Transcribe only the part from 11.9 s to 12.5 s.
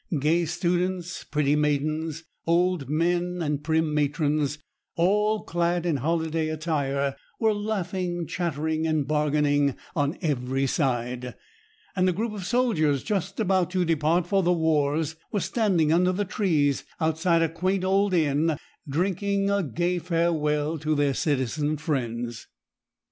and a group of